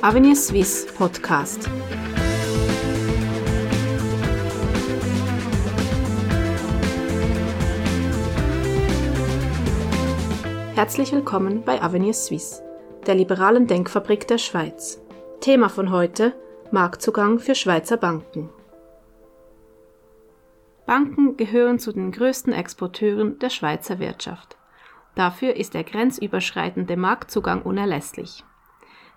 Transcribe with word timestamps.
Avenir 0.00 0.36
Swiss 0.36 0.86
Podcast. 0.96 1.68
Herzlich 10.76 11.10
willkommen 11.10 11.64
bei 11.64 11.82
Avenir 11.82 12.14
Suisse, 12.14 12.62
der 13.08 13.16
liberalen 13.16 13.66
Denkfabrik 13.66 14.28
der 14.28 14.38
Schweiz. 14.38 15.02
Thema 15.40 15.68
von 15.68 15.90
heute: 15.90 16.32
Marktzugang 16.70 17.40
für 17.40 17.56
Schweizer 17.56 17.96
Banken. 17.96 18.50
Banken 20.86 21.36
gehören 21.36 21.80
zu 21.80 21.90
den 21.90 22.12
größten 22.12 22.52
Exporteuren 22.52 23.40
der 23.40 23.50
Schweizer 23.50 23.98
Wirtschaft. 23.98 24.56
Dafür 25.16 25.56
ist 25.56 25.74
der 25.74 25.82
grenzüberschreitende 25.82 26.96
Marktzugang 26.96 27.62
unerlässlich. 27.62 28.44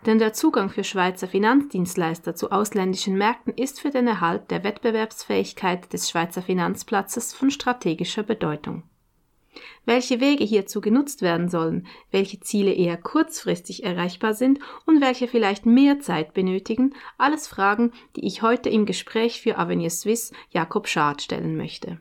Denn 0.06 0.18
der 0.18 0.34
Zugang 0.34 0.70
für 0.70 0.84
Schweizer 0.84 1.28
Finanzdienstleister 1.28 2.34
zu 2.36 2.52
ausländischen 2.52 3.18
Märkten 3.18 3.54
ist 3.54 3.80
für 3.80 3.92
den 3.92 4.08
Erhalt 4.08 4.50
der 4.50 4.64
Wettbewerbsfähigkeit 4.64 5.94
des 5.94 6.10
Schweizer 6.10 6.42
Finanzplatzes 6.42 7.34
von 7.34 7.52
strategischer 7.52 8.24
Bedeutung. 8.24 8.84
Welche 9.86 10.20
Wege 10.20 10.44
hierzu 10.44 10.82
genutzt 10.82 11.22
werden 11.22 11.50
sollen, 11.50 11.88
welche 12.12 12.40
Ziele 12.40 12.72
eher 12.72 12.98
kurzfristig 12.98 13.84
erreichbar 13.84 14.34
sind 14.34 14.60
und 14.86 15.02
welche 15.02 15.28
vielleicht 15.28 15.66
mehr 15.66 16.00
Zeit 16.00 16.34
benötigen, 16.34 16.94
alles 17.18 17.48
Fragen, 17.48 17.92
die 18.16 18.26
ich 18.26 18.42
heute 18.42 18.70
im 18.70 18.86
Gespräch 18.86 19.42
für 19.42 19.58
Avenir 19.58 19.90
Suisse 19.90 20.34
Jakob 20.50 20.88
Schad 20.88 21.22
stellen 21.22 21.58
möchte. 21.58 22.00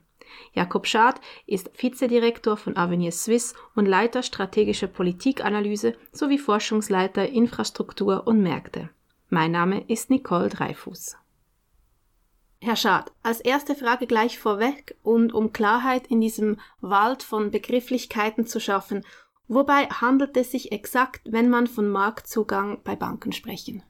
Jakob 0.53 0.87
Schad 0.87 1.21
ist 1.47 1.71
Vizedirektor 1.77 2.57
von 2.57 2.77
Avenir 2.77 3.13
Suisse 3.13 3.55
und 3.75 3.87
Leiter 3.87 4.23
strategischer 4.23 4.89
Politikanalyse 4.89 5.95
sowie 6.13 6.39
Forschungsleiter 6.39 7.29
Infrastruktur 7.29 8.27
und 8.27 8.43
Märkte. 8.43 8.91
Mein 9.29 9.53
Name 9.53 9.85
ist 9.89 10.11
Nicole 10.11 10.49
Dreifuß. 10.49 11.17
Herr 12.63 12.77
Schad, 12.77 13.13
als 13.23 13.41
erste 13.41 13.75
Frage 13.75 14.07
gleich 14.07 14.39
vorweg 14.39 14.97
und 15.03 15.33
um 15.33 15.53
Klarheit 15.53 16.09
in 16.09 16.21
diesem 16.21 16.59
Wald 16.81 17.23
von 17.23 17.51
Begrifflichkeiten 17.51 18.47
zu 18.47 18.61
schaffen, 18.61 19.07
wobei 19.49 19.87
handelt 19.87 20.37
es 20.37 20.51
sich 20.51 20.71
exakt, 20.71 21.23
wenn 21.25 21.49
man 21.49 21.67
von 21.67 21.89
Marktzugang 21.89 22.83
bei 22.85 22.97
Banken 22.97 23.33
sprechen? 23.33 23.83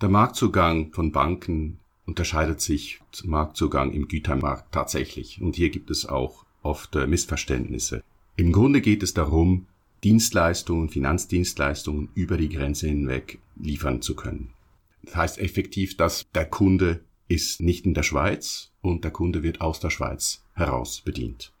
Der 0.00 0.08
Marktzugang 0.08 0.92
von 0.92 1.10
Banken 1.10 1.80
unterscheidet 2.06 2.60
sich 2.60 3.00
Marktzugang 3.24 3.92
im 3.92 4.08
Gütermarkt 4.08 4.72
tatsächlich. 4.72 5.40
Und 5.40 5.56
hier 5.56 5.70
gibt 5.70 5.90
es 5.90 6.06
auch 6.06 6.44
oft 6.62 6.94
äh, 6.96 7.06
Missverständnisse. 7.06 8.02
Im 8.36 8.52
Grunde 8.52 8.80
geht 8.80 9.02
es 9.02 9.14
darum, 9.14 9.66
Dienstleistungen, 10.04 10.88
Finanzdienstleistungen 10.88 12.10
über 12.14 12.36
die 12.36 12.48
Grenze 12.48 12.86
hinweg 12.86 13.38
liefern 13.56 14.02
zu 14.02 14.14
können. 14.14 14.50
Das 15.02 15.16
heißt 15.16 15.38
effektiv, 15.38 15.96
dass 15.96 16.24
der 16.34 16.46
Kunde 16.46 17.00
ist 17.28 17.60
nicht 17.60 17.86
in 17.86 17.94
der 17.94 18.02
Schweiz 18.02 18.70
und 18.82 19.04
der 19.04 19.10
Kunde 19.10 19.42
wird 19.42 19.60
aus 19.60 19.80
der 19.80 19.90
Schweiz 19.90 20.44
heraus 20.54 21.00
bedient. 21.00 21.52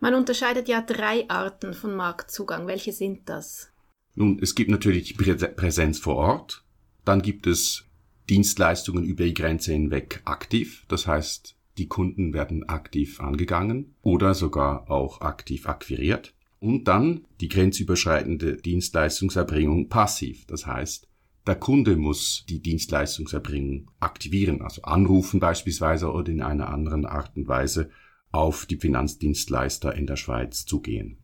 Man 0.00 0.14
unterscheidet 0.14 0.68
ja 0.68 0.80
drei 0.80 1.28
Arten 1.28 1.74
von 1.74 1.94
Marktzugang. 1.94 2.66
Welche 2.66 2.92
sind 2.92 3.28
das? 3.28 3.70
Nun, 4.14 4.38
es 4.42 4.54
gibt 4.54 4.70
natürlich 4.70 5.16
Präsenz 5.16 5.98
vor 5.98 6.16
Ort, 6.16 6.64
dann 7.04 7.22
gibt 7.22 7.46
es 7.46 7.84
Dienstleistungen 8.32 9.04
über 9.04 9.24
die 9.24 9.34
Grenze 9.34 9.74
hinweg 9.74 10.22
aktiv. 10.24 10.86
Das 10.88 11.06
heißt, 11.06 11.54
die 11.76 11.86
Kunden 11.86 12.32
werden 12.32 12.66
aktiv 12.66 13.20
angegangen 13.20 13.94
oder 14.00 14.32
sogar 14.32 14.90
auch 14.90 15.20
aktiv 15.20 15.68
akquiriert. 15.68 16.32
Und 16.58 16.88
dann 16.88 17.26
die 17.42 17.48
grenzüberschreitende 17.48 18.56
Dienstleistungserbringung 18.56 19.90
passiv. 19.90 20.46
Das 20.46 20.66
heißt, 20.66 21.08
der 21.46 21.56
Kunde 21.56 21.96
muss 21.96 22.46
die 22.48 22.62
Dienstleistungserbringung 22.62 23.90
aktivieren, 24.00 24.62
also 24.62 24.80
anrufen 24.80 25.38
beispielsweise 25.38 26.10
oder 26.10 26.32
in 26.32 26.40
einer 26.40 26.70
anderen 26.70 27.04
Art 27.04 27.36
und 27.36 27.48
Weise 27.48 27.90
auf 28.30 28.64
die 28.64 28.78
Finanzdienstleister 28.78 29.94
in 29.94 30.06
der 30.06 30.16
Schweiz 30.16 30.64
zugehen. 30.64 31.21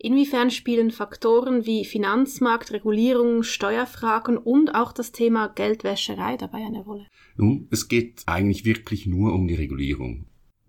Inwiefern 0.00 0.52
spielen 0.52 0.92
Faktoren 0.92 1.66
wie 1.66 1.84
Finanzmarkt, 1.84 2.72
Regulierung, 2.72 3.42
Steuerfragen 3.42 4.38
und 4.38 4.74
auch 4.74 4.92
das 4.92 5.10
Thema 5.10 5.48
Geldwäscherei 5.48 6.36
dabei 6.36 6.58
eine 6.58 6.84
Rolle? 6.84 7.06
Nun, 7.36 7.66
es 7.70 7.88
geht 7.88 8.22
eigentlich 8.26 8.64
wirklich 8.64 9.06
nur 9.06 9.32
um 9.32 9.48
die 9.48 9.56
Regulierung. 9.56 10.26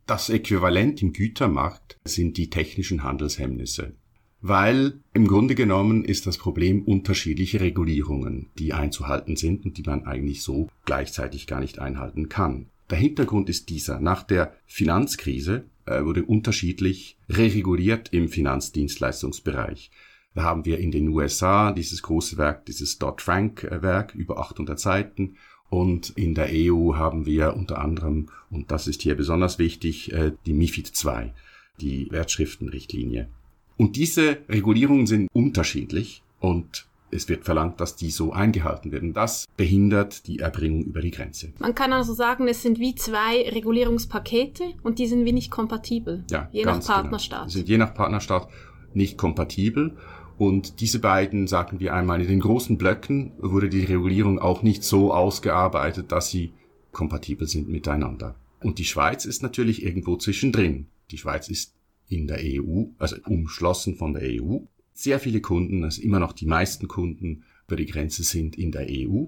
Das 0.08 0.32
Äquivalent 0.32 1.04
im 1.04 1.14
Gütermarkt 1.14 2.00
sind 2.04 2.38
die 2.38 2.50
technischen 2.50 3.04
Handelshemmnisse. 3.04 3.94
Weil 4.42 5.02
im 5.14 5.28
Grunde 5.28 5.54
genommen 5.54 6.06
ist 6.06 6.26
das 6.26 6.40
Problem 6.40 6.82
unterschiedliche 6.82 7.62
Regulierungen, 7.62 8.50
die 8.58 8.74
einzuhalten 8.74 9.36
sind 9.36 9.66
und 9.66 9.78
die 9.78 9.84
man 9.84 10.08
eigentlich 10.08 10.42
so 10.42 10.70
gleichzeitig 10.86 11.46
gar 11.46 11.60
nicht 11.60 11.78
einhalten 11.78 12.30
kann. 12.30 12.68
Der 12.90 12.98
Hintergrund 12.98 13.50
ist 13.50 13.70
dieser. 13.70 14.00
Nach 14.00 14.24
der 14.24 14.56
Finanzkrise 14.66 15.66
wurde 16.04 16.24
unterschiedlich 16.24 17.18
rereguliert 17.30 18.10
im 18.12 18.30
Finanzdienstleistungsbereich. 18.30 19.92
Da 20.36 20.44
haben 20.44 20.66
wir 20.66 20.80
in 20.80 20.92
den 20.92 21.10
USA 21.10 21.72
dieses 21.72 22.02
große 22.02 22.38
Werk, 22.38 22.66
dieses 22.66 23.00
Dodd-Frank-Werk 23.00 24.16
über 24.16 24.40
800 24.40 24.80
Seiten. 24.80 25.38
Und 25.70 26.12
in 26.12 26.34
der 26.34 26.50
EU 26.52 26.96
haben 26.96 27.26
wir 27.26 27.56
unter 27.56 27.80
anderem, 27.80 28.30
und 28.50 28.72
das 28.72 28.88
ist 28.88 29.02
hier 29.02 29.16
besonders 29.16 29.60
wichtig, 29.60 30.12
äh, 30.12 30.32
die 30.46 30.54
MIFID 30.54 30.92
II, 31.04 31.34
die 31.80 32.10
Wertschriftenrichtlinie. 32.12 33.30
Und 33.78 33.96
diese 33.96 34.40
Regulierungen 34.50 35.08
sind 35.08 35.30
unterschiedlich 35.32 36.24
und 36.40 36.88
es 37.12 37.30
wird 37.30 37.46
verlangt, 37.46 37.82
dass 37.82 37.96
die 37.96 38.12
so 38.12 38.32
eingehalten 38.32 38.92
werden. 38.92 39.14
Das 39.14 39.48
behindert 39.58 40.28
die 40.28 40.40
Erbringung 40.40 40.84
über 40.84 41.02
die 41.02 41.12
Grenze. 41.12 41.54
Man 41.60 41.76
kann 41.76 41.94
also 41.94 42.14
sagen, 42.14 42.48
es 42.48 42.62
sind 42.62 42.80
wie 42.80 42.96
zwei 42.96 43.50
Regulierungspakete 43.50 44.64
und 44.84 45.00
die 45.00 45.08
sind 45.08 45.26
wie 45.26 45.34
nicht 45.34 45.52
kompatibel. 45.52 46.24
Ja, 46.30 46.50
je 46.52 46.66
nach 46.66 46.84
Partnerstaat. 46.86 47.42
Genau. 47.42 47.52
sind 47.52 47.70
je 47.70 47.78
nach 47.78 47.94
Partnerstaat 47.94 48.48
nicht 48.94 49.18
kompatibel. 49.18 49.98
Und 50.38 50.80
diese 50.80 51.00
beiden, 51.00 51.48
sagen 51.48 51.80
wir 51.80 51.94
einmal, 51.94 52.22
in 52.22 52.28
den 52.28 52.40
großen 52.40 52.78
Blöcken 52.78 53.34
wurde 53.40 53.70
die 53.70 53.84
Regulierung 53.84 54.40
auch 54.40 54.64
nicht 54.64 54.84
so 54.84 55.14
ausgearbeitet, 55.14 56.12
dass 56.12 56.30
sie 56.30 56.54
kompatibel 56.92 57.48
sind 57.48 57.68
miteinander. 57.68 58.36
Und 58.62 58.80
die 58.80 58.86
Schweiz 58.86 59.26
ist 59.26 59.44
natürlich 59.44 59.84
irgendwo 59.84 60.16
zwischendrin. 60.16 60.88
Die 61.12 61.18
Schweiz 61.18 61.50
ist 61.50 61.74
in 62.08 62.28
der 62.28 62.40
EU, 62.42 62.86
also 62.98 63.18
umschlossen 63.26 63.96
von 63.96 64.14
der 64.14 64.24
EU 64.42 64.60
sehr 65.02 65.20
viele 65.20 65.42
Kunden, 65.42 65.84
also 65.84 66.02
immer 66.02 66.20
noch 66.20 66.34
die 66.34 66.46
meisten 66.46 66.88
Kunden 66.88 67.44
über 67.68 67.76
die 67.76 67.86
Grenze 67.86 68.24
sind 68.24 68.58
in 68.58 68.72
der 68.72 68.88
EU. 68.90 69.26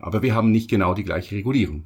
Aber 0.00 0.22
wir 0.22 0.34
haben 0.34 0.50
nicht 0.50 0.68
genau 0.68 0.94
die 0.94 1.04
gleiche 1.04 1.36
Regulierung. 1.36 1.84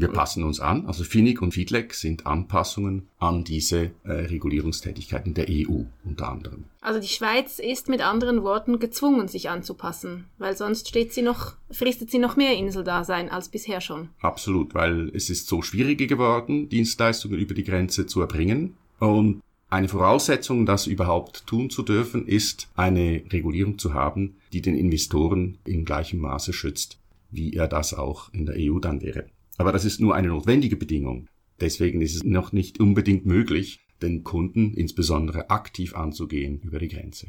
Wir 0.00 0.08
passen 0.08 0.44
uns 0.44 0.60
an, 0.60 0.86
also 0.86 1.02
FINIC 1.02 1.42
und 1.42 1.54
FIDLEC 1.54 1.92
sind 1.92 2.24
Anpassungen 2.24 3.08
an 3.18 3.42
diese 3.42 3.90
äh, 4.04 4.12
Regulierungstätigkeiten 4.12 5.34
der 5.34 5.46
EU 5.48 5.82
unter 6.04 6.28
anderem. 6.28 6.66
Also 6.80 7.00
die 7.00 7.08
Schweiz 7.08 7.58
ist 7.58 7.88
mit 7.88 8.00
anderen 8.00 8.44
Worten 8.44 8.78
gezwungen, 8.78 9.26
sich 9.26 9.50
anzupassen, 9.50 10.26
weil 10.38 10.56
sonst 10.56 10.88
steht 10.88 11.12
sie 11.12 11.22
noch, 11.22 11.54
fristet 11.72 12.12
sie 12.12 12.20
noch 12.20 12.36
mehr 12.36 12.56
Inseldasein 12.56 13.28
als 13.28 13.48
bisher 13.48 13.80
schon. 13.80 14.10
Absolut, 14.20 14.72
weil 14.72 15.10
es 15.14 15.30
ist 15.30 15.48
so 15.48 15.62
schwieriger 15.62 16.06
geworden, 16.06 16.68
Dienstleistungen 16.68 17.40
über 17.40 17.54
die 17.54 17.64
Grenze 17.64 18.06
zu 18.06 18.20
erbringen. 18.20 18.76
Und 19.00 19.42
eine 19.70 19.88
Voraussetzung, 19.88 20.64
das 20.64 20.86
überhaupt 20.86 21.46
tun 21.46 21.68
zu 21.68 21.82
dürfen, 21.82 22.26
ist 22.26 22.68
eine 22.74 23.22
Regulierung 23.30 23.78
zu 23.78 23.92
haben, 23.92 24.36
die 24.52 24.62
den 24.62 24.74
Investoren 24.74 25.58
in 25.66 25.84
gleichem 25.84 26.20
Maße 26.20 26.52
schützt, 26.52 26.98
wie 27.30 27.52
er 27.52 27.68
das 27.68 27.92
auch 27.92 28.32
in 28.32 28.46
der 28.46 28.56
EU 28.58 28.78
dann 28.78 29.02
wäre. 29.02 29.26
Aber 29.58 29.72
das 29.72 29.84
ist 29.84 30.00
nur 30.00 30.14
eine 30.14 30.28
notwendige 30.28 30.76
Bedingung. 30.76 31.28
Deswegen 31.60 32.00
ist 32.00 32.14
es 32.14 32.24
noch 32.24 32.52
nicht 32.52 32.80
unbedingt 32.80 33.26
möglich, 33.26 33.80
den 34.00 34.24
Kunden 34.24 34.72
insbesondere 34.74 35.50
aktiv 35.50 35.94
anzugehen 35.94 36.60
über 36.62 36.78
die 36.78 36.88
Grenze. 36.88 37.28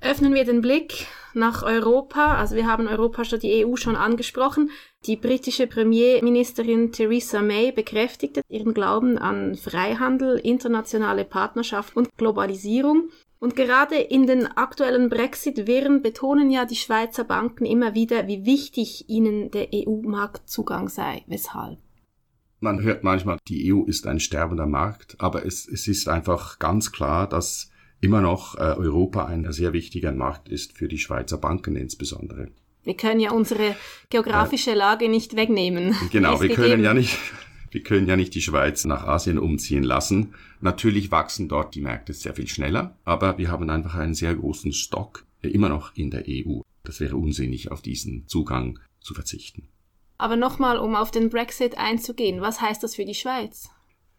Öffnen 0.00 0.34
wir 0.34 0.44
den 0.44 0.60
Blick 0.60 1.06
nach 1.34 1.62
Europa. 1.62 2.36
Also 2.36 2.56
wir 2.56 2.66
haben 2.66 2.86
Europa 2.86 3.24
statt 3.24 3.42
die 3.42 3.64
EU 3.64 3.76
schon 3.76 3.96
angesprochen. 3.96 4.70
Die 5.06 5.16
britische 5.16 5.66
Premierministerin 5.66 6.92
Theresa 6.92 7.42
May 7.42 7.72
bekräftigte 7.72 8.42
ihren 8.48 8.74
Glauben 8.74 9.18
an 9.18 9.54
Freihandel, 9.54 10.38
internationale 10.38 11.24
Partnerschaft 11.24 11.96
und 11.96 12.16
Globalisierung. 12.16 13.10
Und 13.38 13.54
gerade 13.54 13.96
in 13.96 14.26
den 14.26 14.46
aktuellen 14.46 15.10
Brexit-Wirren 15.10 16.02
betonen 16.02 16.50
ja 16.50 16.64
die 16.64 16.76
Schweizer 16.76 17.24
Banken 17.24 17.66
immer 17.66 17.94
wieder, 17.94 18.26
wie 18.26 18.46
wichtig 18.46 19.08
ihnen 19.08 19.50
der 19.50 19.68
EU-Marktzugang 19.72 20.88
sei. 20.88 21.22
Weshalb? 21.26 21.78
Man 22.60 22.80
hört 22.82 23.04
manchmal, 23.04 23.36
die 23.46 23.72
EU 23.72 23.84
ist 23.84 24.06
ein 24.06 24.20
sterbender 24.20 24.66
Markt, 24.66 25.16
aber 25.18 25.44
es, 25.44 25.68
es 25.68 25.86
ist 25.86 26.08
einfach 26.08 26.58
ganz 26.58 26.90
klar, 26.90 27.28
dass 27.28 27.70
immer 28.00 28.20
noch 28.20 28.56
äh, 28.56 28.60
Europa 28.60 29.26
ein 29.26 29.50
sehr 29.52 29.72
wichtiger 29.72 30.12
Markt 30.12 30.48
ist 30.48 30.76
für 30.76 30.88
die 30.88 30.98
Schweizer 30.98 31.38
Banken 31.38 31.76
insbesondere. 31.76 32.48
Wir 32.84 32.94
können 32.94 33.20
ja 33.20 33.32
unsere 33.32 33.74
geografische 34.10 34.74
Lage 34.74 35.08
nicht 35.08 35.34
wegnehmen. 35.34 35.96
Genau, 36.12 36.40
wir 36.40 36.54
können 36.54 36.84
ja 36.84 36.94
nicht, 36.94 37.18
wir 37.72 37.82
können 37.82 38.06
ja 38.06 38.16
nicht 38.16 38.34
die 38.34 38.42
Schweiz 38.42 38.84
nach 38.84 39.04
Asien 39.04 39.38
umziehen 39.38 39.82
lassen. 39.82 40.34
Natürlich 40.60 41.10
wachsen 41.10 41.48
dort 41.48 41.74
die 41.74 41.80
Märkte 41.80 42.12
sehr 42.12 42.34
viel 42.34 42.46
schneller, 42.46 42.96
aber 43.04 43.38
wir 43.38 43.50
haben 43.50 43.68
einfach 43.70 43.96
einen 43.96 44.14
sehr 44.14 44.34
großen 44.34 44.72
Stock 44.72 45.24
immer 45.42 45.68
noch 45.68 45.96
in 45.96 46.10
der 46.10 46.24
EU. 46.28 46.60
Das 46.84 47.00
wäre 47.00 47.16
unsinnig, 47.16 47.72
auf 47.72 47.82
diesen 47.82 48.28
Zugang 48.28 48.78
zu 49.00 49.14
verzichten. 49.14 49.68
Aber 50.18 50.36
nochmal, 50.36 50.78
um 50.78 50.94
auf 50.94 51.10
den 51.10 51.28
Brexit 51.28 51.76
einzugehen, 51.76 52.40
was 52.40 52.60
heißt 52.60 52.82
das 52.82 52.94
für 52.94 53.04
die 53.04 53.14
Schweiz? 53.14 53.68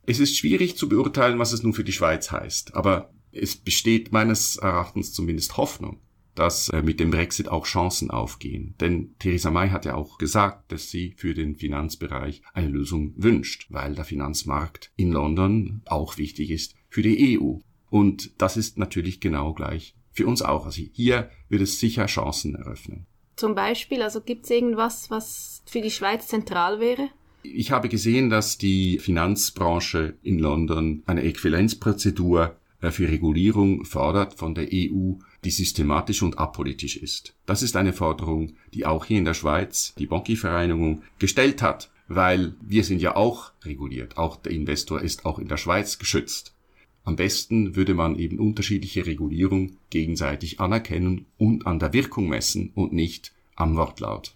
Es 0.06 0.20
ist 0.20 0.38
schwierig 0.38 0.78
zu 0.78 0.88
beurteilen, 0.88 1.40
was 1.40 1.54
es 1.54 1.64
nun 1.64 1.74
für 1.74 1.84
die 1.84 1.92
Schweiz 1.92 2.32
heißt, 2.32 2.76
aber 2.76 3.12
es 3.42 3.56
besteht 3.56 4.12
meines 4.12 4.58
Erachtens 4.58 5.14
zumindest 5.14 5.58
Hoffnung, 5.58 6.00
dass 6.36 6.70
äh, 6.70 6.82
mit 6.82 7.00
dem 7.00 7.12
Brexit 7.12 7.50
auch 7.50 7.66
Chancen 7.66 8.12
aufgehen. 8.12 8.76
Denn 8.80 9.16
Theresa 9.20 9.52
May 9.52 9.70
hat 9.70 9.86
ja 9.86 9.96
auch 9.96 10.18
gesagt, 10.18 10.72
dass 10.72 10.90
sie 10.90 11.14
für 11.18 11.34
den 11.34 11.56
Finanzbereich 11.56 12.42
eine 12.54 12.70
Lösung 12.70 13.14
wünscht, 13.18 13.68
weil 13.70 13.96
der 13.96 14.06
Finanzmarkt 14.06 14.92
in 14.96 15.12
London 15.12 15.82
auch 15.86 16.18
wichtig 16.18 16.52
ist 16.52 16.76
für 16.90 17.02
die 17.02 17.40
EU. 17.40 17.58
Und 17.90 18.32
das 18.38 18.58
ist 18.58 18.78
natürlich 18.78 19.20
genau 19.20 19.54
gleich 19.54 19.96
für 20.12 20.28
uns 20.28 20.42
auch. 20.42 20.66
Also 20.66 20.82
hier 20.94 21.30
wird 21.50 21.62
es 21.62 21.80
sicher 21.80 22.08
Chancen 22.08 22.56
eröffnen. 22.56 23.06
Zum 23.36 23.54
Beispiel, 23.54 24.02
also 24.02 24.22
gibt 24.22 24.46
es 24.46 24.50
irgendwas, 24.52 25.12
was 25.12 25.62
für 25.66 25.82
die 25.82 25.92
Schweiz 25.92 26.28
zentral 26.28 26.80
wäre? 26.80 27.10
Ich 27.44 27.72
habe 27.72 27.88
gesehen, 27.88 28.30
dass 28.30 28.58
die 28.58 28.98
Finanzbranche 28.98 30.16
in 30.24 30.40
London 30.40 31.04
eine 31.06 31.22
Äquivalenzprozedur 31.22 32.58
für 32.82 33.10
Regulierung 33.10 33.86
fordert 33.86 34.36
von 34.36 34.56
der 34.56 34.68
EU, 34.72 35.14
die 35.44 35.52
systematisch 35.52 36.22
und 36.22 36.38
apolitisch 36.38 36.98
ist. 36.98 37.34
Das 37.46 37.64
ist 37.64 37.76
eine 37.76 37.94
Forderung, 37.94 38.54
die 38.74 38.86
auch 38.86 39.06
hier 39.06 39.18
in 39.18 39.26
der 39.26 39.34
Schweiz 39.34 39.94
die 39.98 40.06
Banki-Vereinigung 40.06 41.02
gestellt 41.20 41.62
hat, 41.62 41.92
weil 42.08 42.56
wir 42.62 42.84
sind 42.84 43.02
ja 43.02 43.16
auch 43.16 43.52
reguliert. 43.64 44.18
Auch 44.18 44.38
der 44.38 44.52
Investor 44.52 45.02
ist 45.02 45.26
auch 45.26 45.40
in 45.40 45.48
der 45.48 45.58
Schweiz 45.58 46.00
geschützt. 46.00 46.54
Am 47.04 47.16
besten 47.16 47.76
würde 47.76 47.94
man 47.94 48.18
eben 48.18 48.38
unterschiedliche 48.38 49.06
Regulierung 49.06 49.78
gegenseitig 49.90 50.60
anerkennen 50.60 51.26
und 51.38 51.66
an 51.66 51.80
der 51.80 51.94
Wirkung 51.94 52.28
messen 52.28 52.72
und 52.76 52.92
nicht 52.94 53.34
am 53.56 53.76
Wortlaut. 53.76 54.34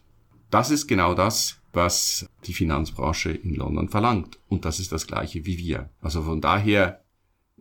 Das 0.49 0.71
ist 0.71 0.87
genau 0.87 1.13
das, 1.13 1.59
was 1.73 2.29
die 2.45 2.53
Finanzbranche 2.53 3.31
in 3.31 3.55
London 3.55 3.89
verlangt. 3.89 4.39
Und 4.49 4.65
das 4.65 4.79
ist 4.79 4.91
das 4.91 5.07
gleiche 5.07 5.45
wie 5.45 5.57
wir. 5.57 5.89
Also 6.01 6.23
von 6.23 6.41
daher, 6.41 7.00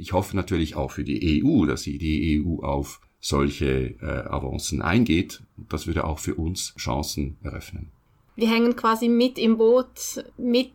ich 0.01 0.13
hoffe 0.13 0.37
natürlich 0.37 0.77
auch 0.77 0.91
für 0.91 1.05
die 1.05 1.45
EU, 1.45 1.67
dass 1.67 1.83
sie 1.83 1.99
die 1.99 2.43
EU 2.43 2.65
auf 2.65 3.01
solche 3.21 3.97
äh, 4.01 4.27
Avancen 4.29 4.83
eingeht. 4.83 5.43
Das 5.69 5.87
würde 5.87 6.05
auch 6.05 6.19
für 6.19 6.35
uns 6.35 6.75
Chancen 6.77 7.37
eröffnen. 7.43 7.91
Wir 8.37 8.51
hängen 8.51 8.75
quasi 8.77 9.09
mit 9.09 9.39
im 9.39 9.59
Boot 9.59 10.25
mit 10.39 10.71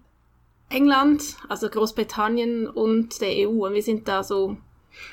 England, 0.70 1.38
also 1.50 1.70
Großbritannien 1.70 2.68
und 2.68 3.20
der 3.22 3.50
EU. 3.50 3.66
Und 3.66 3.74
wir 3.74 3.82
sind 3.82 4.08
da 4.08 4.24
so 4.24 4.58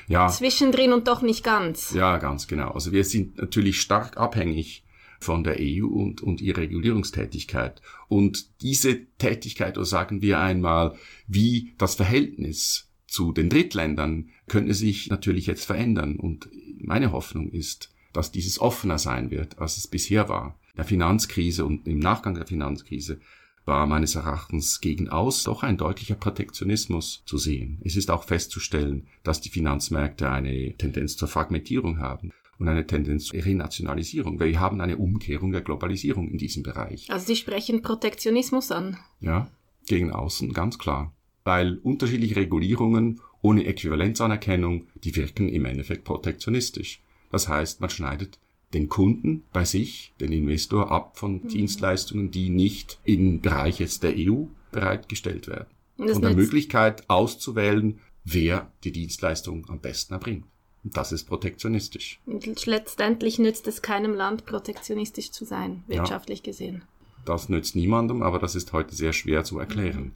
ja. 0.07 0.27
zwischendrin 0.27 0.93
und 0.93 1.07
doch 1.07 1.21
nicht 1.21 1.43
ganz. 1.43 1.93
Ja, 1.93 2.17
ganz 2.17 2.47
genau. 2.47 2.71
Also 2.71 2.91
wir 2.91 3.03
sind 3.03 3.37
natürlich 3.37 3.81
stark 3.81 4.17
abhängig 4.17 4.83
von 5.19 5.43
der 5.43 5.57
EU 5.59 5.85
und, 5.85 6.21
und 6.21 6.41
ihrer 6.41 6.61
Regulierungstätigkeit. 6.61 7.81
Und 8.07 8.61
diese 8.61 9.05
Tätigkeit, 9.17 9.77
oder 9.77 9.85
sagen 9.85 10.21
wir 10.21 10.39
einmal, 10.39 10.95
wie 11.27 11.73
das 11.77 11.95
Verhältnis 11.95 12.92
zu 13.13 13.31
den 13.31 13.49
Drittländern, 13.49 14.29
könnte 14.47 14.73
sich 14.73 15.09
natürlich 15.09 15.45
jetzt 15.45 15.65
verändern. 15.65 16.15
Und 16.15 16.49
meine 16.79 17.11
Hoffnung 17.11 17.51
ist, 17.51 17.93
dass 18.11 18.31
dieses 18.31 18.59
offener 18.59 18.97
sein 18.97 19.29
wird, 19.29 19.59
als 19.59 19.77
es 19.77 19.87
bisher 19.87 20.29
war. 20.29 20.59
Der 20.75 20.83
Finanzkrise 20.83 21.63
und 21.63 21.87
im 21.87 21.99
Nachgang 21.99 22.33
der 22.33 22.47
Finanzkrise 22.47 23.19
war 23.65 23.85
meines 23.85 24.15
Erachtens 24.15 24.81
gegen 24.81 25.09
aus 25.09 25.43
doch 25.43 25.61
ein 25.61 25.77
deutlicher 25.77 26.15
Protektionismus 26.15 27.23
zu 27.25 27.37
sehen. 27.37 27.79
Es 27.83 27.95
ist 27.95 28.09
auch 28.09 28.23
festzustellen, 28.23 29.07
dass 29.23 29.41
die 29.41 29.49
Finanzmärkte 29.49 30.29
eine 30.29 30.75
Tendenz 30.75 31.15
zur 31.15 31.27
Fragmentierung 31.27 31.99
haben 31.99 32.31
und 32.57 32.67
eine 32.67 32.87
Tendenz 32.87 33.25
zur 33.25 33.45
Renationalisierung. 33.45 34.39
Wir 34.39 34.59
haben 34.59 34.81
eine 34.81 34.97
Umkehrung 34.97 35.51
der 35.51 35.61
Globalisierung 35.61 36.29
in 36.29 36.39
diesem 36.39 36.63
Bereich. 36.63 37.11
Also 37.11 37.27
Sie 37.27 37.35
sprechen 37.35 37.83
Protektionismus 37.83 38.71
an. 38.71 38.97
Ja, 39.19 39.49
gegen 39.85 40.11
außen, 40.11 40.51
ganz 40.51 40.79
klar. 40.79 41.13
Weil 41.43 41.77
unterschiedliche 41.77 42.37
Regulierungen 42.37 43.19
ohne 43.41 43.65
Äquivalenzanerkennung, 43.65 44.87
die 44.95 45.15
wirken 45.15 45.49
im 45.49 45.65
Endeffekt 45.65 46.05
protektionistisch. 46.05 47.01
Das 47.31 47.47
heißt, 47.47 47.81
man 47.81 47.89
schneidet 47.89 48.39
den 48.73 48.89
Kunden 48.89 49.43
bei 49.53 49.65
sich, 49.65 50.13
den 50.19 50.31
Investor 50.31 50.91
ab 50.91 51.17
von 51.17 51.41
mhm. 51.43 51.47
Dienstleistungen, 51.47 52.31
die 52.31 52.49
nicht 52.49 52.99
im 53.03 53.41
Bereich 53.41 53.79
jetzt 53.79 54.03
der 54.03 54.13
EU 54.17 54.45
bereitgestellt 54.71 55.47
werden. 55.47 55.67
Und 55.97 56.23
der 56.23 56.33
Möglichkeit 56.33 57.09
auszuwählen, 57.09 57.99
wer 58.23 58.71
die 58.83 58.91
Dienstleistung 58.91 59.65
am 59.69 59.79
besten 59.79 60.13
erbringt. 60.13 60.45
Und 60.83 60.97
das 60.97 61.11
ist 61.11 61.25
protektionistisch. 61.25 62.19
Und 62.25 62.65
letztendlich 62.65 63.39
nützt 63.39 63.67
es 63.67 63.81
keinem 63.81 64.13
Land, 64.13 64.45
protektionistisch 64.45 65.31
zu 65.31 65.45
sein, 65.45 65.83
wirtschaftlich 65.87 66.39
ja, 66.39 66.45
gesehen. 66.45 66.83
Das 67.25 67.47
nützt 67.47 67.75
niemandem, 67.75 68.21
aber 68.21 68.39
das 68.39 68.55
ist 68.55 68.73
heute 68.73 68.93
sehr 68.95 69.13
schwer 69.13 69.45
zu 69.45 69.59
erklären. 69.59 70.03
Mhm. 70.03 70.11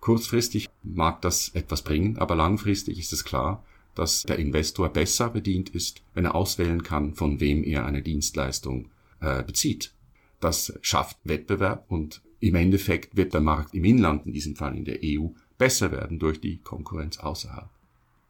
Kurzfristig 0.00 0.68
mag 0.82 1.20
das 1.22 1.50
etwas 1.50 1.82
bringen, 1.82 2.16
aber 2.18 2.34
langfristig 2.34 2.98
ist 2.98 3.12
es 3.12 3.24
klar, 3.24 3.62
dass 3.94 4.22
der 4.22 4.38
Investor 4.38 4.88
besser 4.88 5.28
bedient 5.28 5.68
ist, 5.70 6.02
wenn 6.14 6.24
er 6.24 6.34
auswählen 6.34 6.82
kann, 6.82 7.14
von 7.14 7.40
wem 7.40 7.64
er 7.64 7.84
eine 7.84 8.02
Dienstleistung 8.02 8.88
äh, 9.20 9.42
bezieht. 9.42 9.92
Das 10.40 10.72
schafft 10.80 11.18
Wettbewerb 11.24 11.84
und 11.88 12.22
im 12.40 12.54
Endeffekt 12.54 13.16
wird 13.16 13.34
der 13.34 13.42
Markt 13.42 13.74
im 13.74 13.84
Inland, 13.84 14.24
in 14.24 14.32
diesem 14.32 14.56
Fall 14.56 14.74
in 14.74 14.86
der 14.86 15.00
EU, 15.04 15.28
besser 15.58 15.92
werden 15.92 16.18
durch 16.18 16.40
die 16.40 16.58
Konkurrenz 16.58 17.18
außerhalb. 17.18 17.68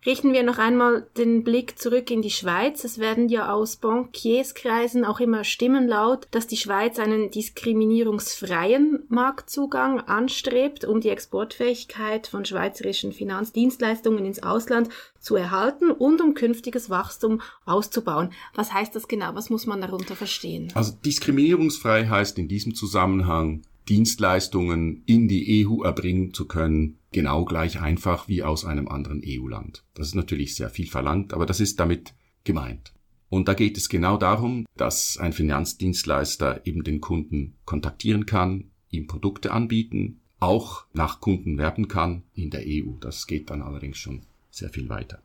Richten 0.06 0.32
wir 0.32 0.42
noch 0.42 0.56
einmal 0.56 1.06
den 1.18 1.44
Blick 1.44 1.78
zurück 1.78 2.10
in 2.10 2.22
die 2.22 2.30
Schweiz. 2.30 2.84
Es 2.84 2.98
werden 2.98 3.28
ja 3.28 3.52
aus 3.52 3.76
Bankierskreisen 3.76 5.04
auch 5.04 5.20
immer 5.20 5.44
Stimmen 5.44 5.86
laut, 5.86 6.26
dass 6.30 6.46
die 6.46 6.56
Schweiz 6.56 6.98
einen 6.98 7.30
diskriminierungsfreien 7.30 9.02
Marktzugang 9.10 10.00
anstrebt, 10.00 10.86
um 10.86 11.02
die 11.02 11.10
Exportfähigkeit 11.10 12.28
von 12.28 12.46
schweizerischen 12.46 13.12
Finanzdienstleistungen 13.12 14.24
ins 14.24 14.42
Ausland 14.42 14.88
zu 15.18 15.36
erhalten 15.36 15.90
und 15.90 16.22
um 16.22 16.32
künftiges 16.32 16.88
Wachstum 16.88 17.42
auszubauen. 17.66 18.32
Was 18.54 18.72
heißt 18.72 18.96
das 18.96 19.06
genau? 19.06 19.34
Was 19.34 19.50
muss 19.50 19.66
man 19.66 19.82
darunter 19.82 20.16
verstehen? 20.16 20.72
Also 20.72 20.94
diskriminierungsfrei 21.04 22.06
heißt 22.06 22.38
in 22.38 22.48
diesem 22.48 22.74
Zusammenhang, 22.74 23.64
Dienstleistungen 23.90 25.02
in 25.04 25.28
die 25.28 25.66
EU 25.66 25.82
erbringen 25.82 26.32
zu 26.32 26.46
können, 26.46 26.96
genau 27.12 27.44
gleich 27.44 27.80
einfach 27.80 28.28
wie 28.28 28.42
aus 28.42 28.64
einem 28.64 28.88
anderen 28.88 29.22
EU-Land. 29.24 29.84
Das 29.94 30.08
ist 30.08 30.14
natürlich 30.14 30.54
sehr 30.54 30.70
viel 30.70 30.86
verlangt, 30.86 31.32
aber 31.32 31.46
das 31.46 31.60
ist 31.60 31.80
damit 31.80 32.14
gemeint. 32.44 32.92
Und 33.28 33.46
da 33.46 33.54
geht 33.54 33.76
es 33.76 33.88
genau 33.88 34.16
darum, 34.16 34.66
dass 34.76 35.16
ein 35.16 35.32
Finanzdienstleister 35.32 36.66
eben 36.66 36.82
den 36.82 37.00
Kunden 37.00 37.54
kontaktieren 37.64 38.26
kann, 38.26 38.70
ihm 38.90 39.06
Produkte 39.06 39.52
anbieten, 39.52 40.20
auch 40.40 40.86
nach 40.92 41.20
Kunden 41.20 41.58
werben 41.58 41.86
kann 41.86 42.24
in 42.34 42.50
der 42.50 42.62
EU. 42.66 42.98
Das 43.00 43.26
geht 43.26 43.50
dann 43.50 43.62
allerdings 43.62 43.98
schon 43.98 44.22
sehr 44.50 44.70
viel 44.70 44.88
weiter. 44.88 45.22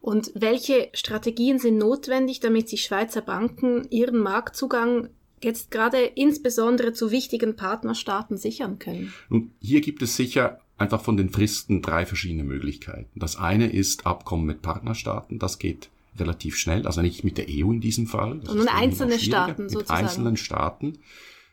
Und 0.00 0.32
welche 0.34 0.88
Strategien 0.92 1.58
sind 1.58 1.78
notwendig, 1.78 2.40
damit 2.40 2.68
sich 2.68 2.82
Schweizer 2.82 3.22
Banken 3.22 3.86
ihren 3.90 4.18
Marktzugang 4.18 5.08
jetzt 5.42 5.70
gerade 5.70 5.98
insbesondere 5.98 6.92
zu 6.92 7.10
wichtigen 7.10 7.56
Partnerstaaten 7.56 8.36
sichern 8.36 8.78
können? 8.78 9.12
Nun, 9.28 9.52
hier 9.60 9.80
gibt 9.80 10.02
es 10.02 10.16
sicher 10.16 10.60
einfach 10.78 11.02
von 11.02 11.16
den 11.16 11.30
Fristen 11.30 11.82
drei 11.82 12.06
verschiedene 12.06 12.44
Möglichkeiten. 12.44 13.18
Das 13.18 13.36
eine 13.36 13.66
ist 13.66 14.06
Abkommen 14.06 14.46
mit 14.46 14.62
Partnerstaaten, 14.62 15.38
das 15.38 15.58
geht 15.58 15.90
relativ 16.18 16.56
schnell, 16.56 16.86
also 16.86 17.02
nicht 17.02 17.24
mit 17.24 17.38
der 17.38 17.46
EU 17.48 17.72
in 17.72 17.80
diesem 17.80 18.06
Fall. 18.06 18.40
Sondern 18.44 18.68
einzelne 18.68 19.18
Staaten 19.18 19.64
mit 19.64 19.70
sozusagen. 19.70 20.00
einzelnen 20.00 20.36
Staaten. 20.36 20.98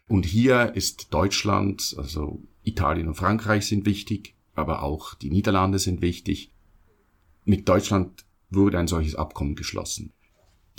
Und 0.07 0.25
hier 0.25 0.73
ist 0.75 1.07
Deutschland, 1.13 1.95
also 1.97 2.41
Italien 2.63 3.07
und 3.07 3.15
Frankreich 3.15 3.65
sind 3.65 3.85
wichtig, 3.85 4.35
aber 4.55 4.83
auch 4.83 5.15
die 5.15 5.29
Niederlande 5.29 5.79
sind 5.79 6.01
wichtig. 6.01 6.51
Mit 7.45 7.67
Deutschland 7.67 8.25
wurde 8.49 8.79
ein 8.79 8.87
solches 8.87 9.15
Abkommen 9.15 9.55
geschlossen. 9.55 10.11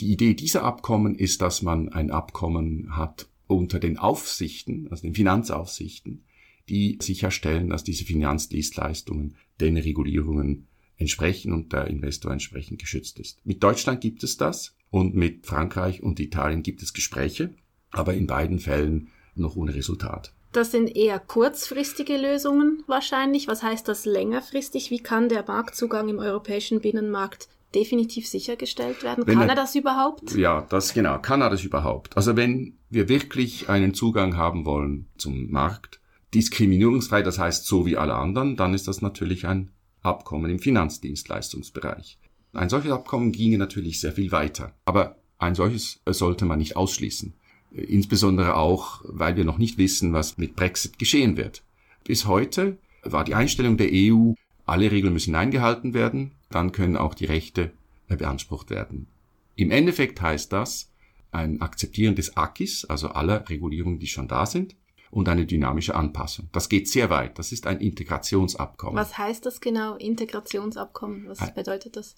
Die 0.00 0.12
Idee 0.12 0.34
dieser 0.34 0.62
Abkommen 0.64 1.14
ist, 1.14 1.42
dass 1.42 1.62
man 1.62 1.88
ein 1.88 2.10
Abkommen 2.10 2.96
hat 2.96 3.28
unter 3.46 3.78
den 3.78 3.98
Aufsichten, 3.98 4.88
also 4.90 5.02
den 5.02 5.14
Finanzaufsichten, 5.14 6.24
die 6.68 6.98
sicherstellen, 7.00 7.70
dass 7.70 7.84
diese 7.84 8.04
Finanzdienstleistungen 8.04 9.36
den 9.60 9.76
Regulierungen 9.76 10.68
entsprechen 10.96 11.52
und 11.52 11.72
der 11.72 11.88
Investor 11.88 12.32
entsprechend 12.32 12.78
geschützt 12.78 13.18
ist. 13.18 13.44
Mit 13.44 13.62
Deutschland 13.62 14.00
gibt 14.00 14.22
es 14.22 14.36
das 14.36 14.76
und 14.90 15.14
mit 15.14 15.46
Frankreich 15.46 16.02
und 16.02 16.20
Italien 16.20 16.62
gibt 16.62 16.82
es 16.82 16.92
Gespräche, 16.92 17.54
aber 17.90 18.14
in 18.14 18.26
beiden 18.26 18.58
Fällen 18.58 19.08
noch 19.34 19.56
ohne 19.56 19.74
Resultat. 19.74 20.32
Das 20.52 20.70
sind 20.70 20.94
eher 20.94 21.18
kurzfristige 21.18 22.16
Lösungen 22.16 22.84
wahrscheinlich. 22.86 23.48
Was 23.48 23.64
heißt 23.64 23.88
das 23.88 24.04
längerfristig? 24.04 24.92
Wie 24.92 25.00
kann 25.00 25.28
der 25.28 25.44
Marktzugang 25.44 26.08
im 26.08 26.20
europäischen 26.20 26.80
Binnenmarkt 26.80 27.48
definitiv 27.74 28.28
sichergestellt 28.28 29.02
werden? 29.02 29.26
Wenn 29.26 29.34
kann 29.36 29.48
er, 29.48 29.56
er, 29.56 29.56
das 29.56 29.74
überhaupt? 29.74 30.32
Ja, 30.36 30.64
das 30.70 30.94
genau. 30.94 31.18
Kann 31.18 31.40
er 31.40 31.50
das 31.50 31.64
überhaupt? 31.64 32.16
Also 32.16 32.36
wenn 32.36 32.78
wir 32.88 33.08
wirklich 33.08 33.68
einen 33.68 33.94
Zugang 33.94 34.36
haben 34.36 34.64
wollen 34.64 35.08
zum 35.18 35.50
Markt, 35.50 36.00
diskriminierungsfrei, 36.34 37.22
das 37.22 37.38
heißt 37.38 37.66
so 37.66 37.86
wie 37.86 37.96
alle 37.96 38.14
anderen, 38.14 38.56
dann 38.56 38.74
ist 38.74 38.88
das 38.88 39.02
natürlich 39.02 39.46
ein 39.46 39.70
Abkommen 40.02 40.50
im 40.50 40.58
Finanzdienstleistungsbereich. 40.58 42.18
Ein 42.52 42.68
solches 42.68 42.92
Abkommen 42.92 43.32
ginge 43.32 43.58
natürlich 43.58 44.00
sehr 44.00 44.12
viel 44.12 44.30
weiter. 44.32 44.74
Aber 44.84 45.16
ein 45.38 45.54
solches 45.54 46.00
sollte 46.06 46.44
man 46.44 46.58
nicht 46.58 46.76
ausschließen. 46.76 47.34
insbesondere 47.72 48.54
auch, 48.54 49.00
weil 49.04 49.36
wir 49.36 49.44
noch 49.44 49.58
nicht 49.58 49.78
wissen, 49.78 50.12
was 50.12 50.38
mit 50.38 50.54
Brexit 50.54 50.96
geschehen 50.96 51.36
wird. 51.36 51.64
Bis 52.04 52.26
heute 52.26 52.78
war 53.02 53.24
die 53.24 53.34
Einstellung 53.34 53.76
der 53.76 53.88
EU, 53.92 54.34
alle 54.64 54.92
Regeln 54.92 55.12
müssen 55.12 55.34
eingehalten 55.34 55.92
werden, 55.92 56.32
dann 56.50 56.70
können 56.70 56.96
auch 56.96 57.14
die 57.14 57.24
Rechte 57.24 57.72
beansprucht 58.06 58.70
werden. 58.70 59.08
Im 59.56 59.72
Endeffekt 59.72 60.20
heißt 60.20 60.52
das 60.52 60.92
ein 61.32 61.60
Akzeptieren 61.60 62.14
des 62.14 62.36
Akis, 62.36 62.84
also 62.84 63.08
aller 63.08 63.48
Regulierungen, 63.48 63.98
die 63.98 64.06
schon 64.06 64.28
da 64.28 64.46
sind, 64.46 64.76
und 65.14 65.28
eine 65.28 65.46
dynamische 65.46 65.94
Anpassung. 65.94 66.48
Das 66.52 66.68
geht 66.68 66.88
sehr 66.88 67.08
weit. 67.08 67.38
Das 67.38 67.52
ist 67.52 67.66
ein 67.66 67.80
Integrationsabkommen. 67.80 68.96
Was 68.96 69.16
heißt 69.16 69.46
das 69.46 69.60
genau, 69.60 69.94
Integrationsabkommen? 69.94 71.28
Was 71.28 71.54
bedeutet 71.54 71.96
das? 71.96 72.16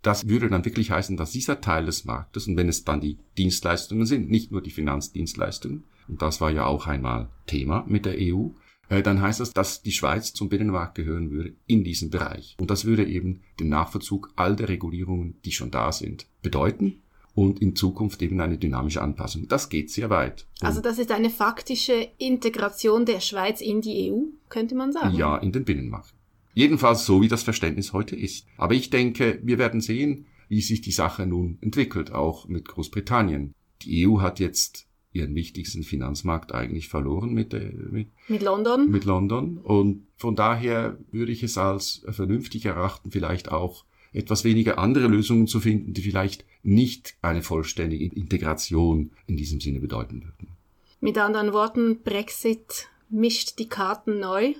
Das 0.00 0.28
würde 0.28 0.48
dann 0.48 0.64
wirklich 0.64 0.90
heißen, 0.90 1.16
dass 1.16 1.32
dieser 1.32 1.60
Teil 1.60 1.84
des 1.84 2.04
Marktes, 2.04 2.46
und 2.46 2.56
wenn 2.56 2.68
es 2.68 2.84
dann 2.84 3.00
die 3.00 3.18
Dienstleistungen 3.36 4.06
sind, 4.06 4.30
nicht 4.30 4.50
nur 4.50 4.62
die 4.62 4.70
Finanzdienstleistungen, 4.70 5.84
und 6.08 6.22
das 6.22 6.40
war 6.40 6.50
ja 6.50 6.64
auch 6.64 6.86
einmal 6.86 7.28
Thema 7.46 7.84
mit 7.86 8.06
der 8.06 8.14
EU, 8.16 8.50
äh, 8.88 9.02
dann 9.02 9.20
heißt 9.20 9.40
das, 9.40 9.52
dass 9.52 9.82
die 9.82 9.92
Schweiz 9.92 10.32
zum 10.32 10.48
Binnenmarkt 10.48 10.94
gehören 10.94 11.30
würde 11.30 11.54
in 11.66 11.84
diesem 11.84 12.08
Bereich. 12.08 12.56
Und 12.58 12.70
das 12.70 12.86
würde 12.86 13.06
eben 13.06 13.42
den 13.60 13.68
Nachvollzug 13.68 14.32
all 14.36 14.56
der 14.56 14.70
Regulierungen, 14.70 15.38
die 15.44 15.52
schon 15.52 15.70
da 15.70 15.92
sind, 15.92 16.26
bedeuten 16.42 17.02
und 17.38 17.62
in 17.62 17.76
Zukunft 17.76 18.20
eben 18.20 18.40
eine 18.40 18.58
dynamische 18.58 19.00
Anpassung. 19.00 19.46
Das 19.46 19.68
geht 19.68 19.92
sehr 19.92 20.10
weit. 20.10 20.48
Also 20.60 20.80
das 20.80 20.98
ist 20.98 21.12
eine 21.12 21.30
faktische 21.30 22.08
Integration 22.18 23.06
der 23.06 23.20
Schweiz 23.20 23.60
in 23.60 23.80
die 23.80 24.10
EU, 24.10 24.22
könnte 24.48 24.74
man 24.74 24.90
sagen. 24.90 25.14
Ja, 25.14 25.36
in 25.36 25.52
den 25.52 25.64
Binnenmarkt. 25.64 26.14
Jedenfalls 26.54 27.06
so, 27.06 27.22
wie 27.22 27.28
das 27.28 27.44
Verständnis 27.44 27.92
heute 27.92 28.16
ist. 28.16 28.44
Aber 28.56 28.74
ich 28.74 28.90
denke, 28.90 29.38
wir 29.44 29.58
werden 29.58 29.80
sehen, 29.80 30.26
wie 30.48 30.60
sich 30.60 30.80
die 30.80 30.90
Sache 30.90 31.26
nun 31.26 31.58
entwickelt, 31.60 32.10
auch 32.10 32.48
mit 32.48 32.66
Großbritannien. 32.66 33.54
Die 33.82 34.08
EU 34.08 34.20
hat 34.20 34.40
jetzt 34.40 34.88
ihren 35.12 35.36
wichtigsten 35.36 35.84
Finanzmarkt 35.84 36.52
eigentlich 36.52 36.88
verloren 36.88 37.32
mit, 37.32 37.52
der, 37.52 37.72
mit, 37.72 38.08
mit 38.26 38.42
London. 38.42 38.90
Mit 38.90 39.04
London. 39.04 39.58
Und 39.58 40.08
von 40.16 40.34
daher 40.34 40.98
würde 41.12 41.30
ich 41.30 41.44
es 41.44 41.56
als 41.56 42.04
vernünftig 42.08 42.66
erachten, 42.66 43.12
vielleicht 43.12 43.52
auch 43.52 43.84
etwas 44.12 44.44
weniger 44.44 44.78
andere 44.78 45.08
Lösungen 45.08 45.46
zu 45.46 45.60
finden, 45.60 45.92
die 45.92 46.02
vielleicht 46.02 46.44
nicht 46.62 47.16
eine 47.22 47.42
vollständige 47.42 48.04
Integration 48.04 49.10
in 49.26 49.36
diesem 49.36 49.60
Sinne 49.60 49.80
bedeuten 49.80 50.22
würden. 50.22 50.56
Mit 51.00 51.18
anderen 51.18 51.52
Worten, 51.52 52.00
Brexit 52.02 52.88
mischt 53.08 53.58
die 53.58 53.68
Karten 53.68 54.18
neu. 54.20 54.54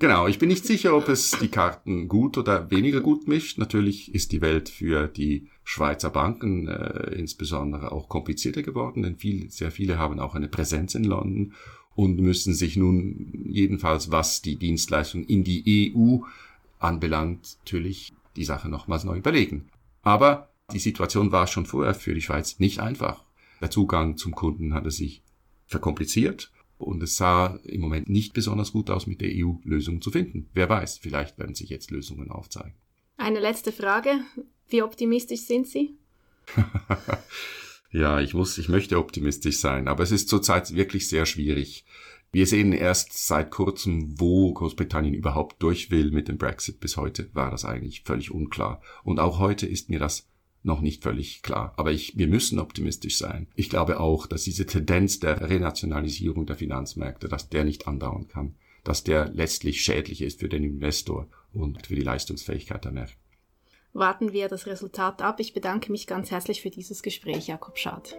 Genau, 0.00 0.28
ich 0.28 0.38
bin 0.38 0.48
nicht 0.48 0.64
sicher, 0.64 0.96
ob 0.96 1.08
es 1.08 1.32
die 1.40 1.48
Karten 1.48 2.06
gut 2.06 2.38
oder 2.38 2.70
weniger 2.70 3.00
gut 3.00 3.26
mischt. 3.26 3.58
Natürlich 3.58 4.14
ist 4.14 4.30
die 4.30 4.40
Welt 4.40 4.68
für 4.68 5.08
die 5.08 5.48
Schweizer 5.64 6.10
Banken 6.10 6.68
äh, 6.68 7.14
insbesondere 7.14 7.90
auch 7.90 8.08
komplizierter 8.08 8.62
geworden, 8.62 9.02
denn 9.02 9.16
viel, 9.16 9.50
sehr 9.50 9.72
viele 9.72 9.98
haben 9.98 10.20
auch 10.20 10.36
eine 10.36 10.46
Präsenz 10.46 10.94
in 10.94 11.02
London 11.02 11.54
und 11.96 12.20
müssen 12.20 12.54
sich 12.54 12.76
nun 12.76 13.32
jedenfalls, 13.48 14.12
was 14.12 14.40
die 14.40 14.54
Dienstleistung 14.54 15.24
in 15.24 15.42
die 15.42 15.92
EU 15.96 16.18
anbelangt, 16.78 17.56
natürlich 17.64 18.12
die 18.38 18.44
Sache 18.44 18.68
nochmals 18.68 19.04
neu 19.04 19.16
überlegen. 19.16 19.68
Aber 20.02 20.50
die 20.72 20.78
Situation 20.78 21.32
war 21.32 21.46
schon 21.46 21.66
vorher 21.66 21.94
für 21.94 22.14
die 22.14 22.22
Schweiz 22.22 22.58
nicht 22.58 22.80
einfach. 22.80 23.24
Der 23.60 23.70
Zugang 23.70 24.16
zum 24.16 24.34
Kunden 24.34 24.74
hatte 24.74 24.90
sich 24.90 25.22
verkompliziert 25.66 26.52
und 26.78 27.02
es 27.02 27.16
sah 27.16 27.58
im 27.64 27.80
Moment 27.80 28.08
nicht 28.08 28.32
besonders 28.32 28.72
gut 28.72 28.90
aus, 28.90 29.06
mit 29.06 29.20
der 29.20 29.30
EU 29.32 29.54
Lösungen 29.64 30.00
zu 30.00 30.10
finden. 30.10 30.48
Wer 30.54 30.68
weiß, 30.68 30.98
vielleicht 30.98 31.38
werden 31.38 31.54
sich 31.54 31.68
jetzt 31.70 31.90
Lösungen 31.90 32.30
aufzeigen. 32.30 32.74
Eine 33.16 33.40
letzte 33.40 33.72
Frage. 33.72 34.20
Wie 34.68 34.82
optimistisch 34.82 35.40
sind 35.40 35.66
Sie? 35.66 35.96
ja, 37.90 38.20
ich 38.20 38.34
muss, 38.34 38.56
ich 38.58 38.68
möchte 38.68 38.98
optimistisch 38.98 39.58
sein, 39.58 39.88
aber 39.88 40.04
es 40.04 40.12
ist 40.12 40.28
zurzeit 40.28 40.74
wirklich 40.74 41.08
sehr 41.08 41.26
schwierig. 41.26 41.84
Wir 42.30 42.46
sehen 42.46 42.72
erst 42.72 43.26
seit 43.26 43.50
kurzem, 43.50 44.20
wo 44.20 44.52
Großbritannien 44.52 45.14
überhaupt 45.14 45.62
durch 45.62 45.90
will 45.90 46.10
mit 46.10 46.28
dem 46.28 46.36
Brexit. 46.36 46.78
Bis 46.78 46.96
heute 46.96 47.30
war 47.34 47.50
das 47.50 47.64
eigentlich 47.64 48.02
völlig 48.02 48.30
unklar. 48.30 48.82
Und 49.02 49.18
auch 49.18 49.38
heute 49.38 49.66
ist 49.66 49.88
mir 49.88 49.98
das 49.98 50.28
noch 50.62 50.80
nicht 50.82 51.02
völlig 51.02 51.42
klar. 51.42 51.72
Aber 51.76 51.90
ich, 51.90 52.18
wir 52.18 52.28
müssen 52.28 52.58
optimistisch 52.58 53.16
sein. 53.16 53.48
Ich 53.54 53.70
glaube 53.70 53.98
auch, 54.00 54.26
dass 54.26 54.44
diese 54.44 54.66
Tendenz 54.66 55.20
der 55.20 55.48
Renationalisierung 55.48 56.44
der 56.44 56.56
Finanzmärkte, 56.56 57.28
dass 57.28 57.48
der 57.48 57.64
nicht 57.64 57.88
andauern 57.88 58.28
kann, 58.28 58.56
dass 58.84 59.04
der 59.04 59.28
letztlich 59.30 59.80
schädlich 59.82 60.20
ist 60.20 60.40
für 60.40 60.48
den 60.48 60.64
Investor 60.64 61.28
und 61.52 61.86
für 61.86 61.94
die 61.94 62.02
Leistungsfähigkeit 62.02 62.84
der 62.84 62.92
Märkte. 62.92 63.16
Warten 63.94 64.32
wir 64.32 64.48
das 64.48 64.66
Resultat 64.66 65.22
ab. 65.22 65.40
Ich 65.40 65.54
bedanke 65.54 65.90
mich 65.90 66.06
ganz 66.06 66.30
herzlich 66.30 66.60
für 66.60 66.70
dieses 66.70 67.02
Gespräch, 67.02 67.46
Jakob 67.46 67.78
Schad. 67.78 68.18